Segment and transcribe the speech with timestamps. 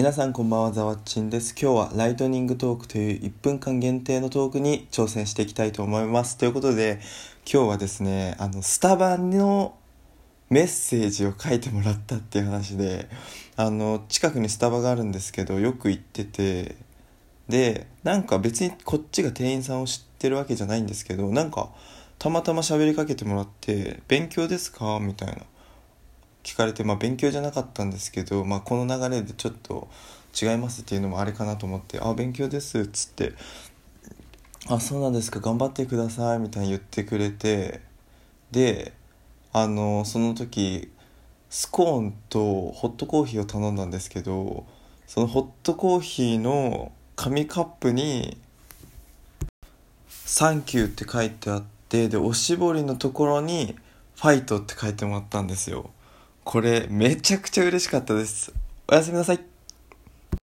[0.00, 1.54] 皆さんこんばんはざわっちんです。
[1.60, 6.38] 今日はライトニングトークという1分間限定のトークに挑戦していきたいと思います。
[6.38, 7.00] ということで
[7.44, 9.74] 今日はですねあのスタバの
[10.48, 13.10] メッセージを書いてもらったっていう話で
[13.56, 16.76] あの近くにスタバがあるんですけどよく行ってて
[17.50, 21.68] でなんか別にこっちが店員さんを知ってるわけじゃないんですけどなんか
[22.18, 25.42] たまたま喋りかけてもらって「勉強ですか?」みたいな。
[26.50, 29.88] 聞かれて、まあ、勉強じゃなかったんですけど、まあ、この流れでちょっと
[30.40, 33.34] 違いますっていうのもあれかなと思って「あ勉強です」っつって
[34.66, 37.80] 「あそうなんですか頑張ってください」みたいに言ってくれて
[38.50, 38.92] で
[39.52, 40.90] あのその時
[41.50, 44.66] スコーンとホットコーヒーを頼んだんですけど
[45.06, 48.38] そのホットコーヒーの紙カップに
[50.08, 53.76] 「サンキュー」って書いてあってでおしぼりのところに
[54.16, 55.90] 「ファイト」って書いてもらったんですよ。
[56.44, 58.52] これめちゃくちゃ嬉しかったです。
[58.88, 59.40] おやすみなさい。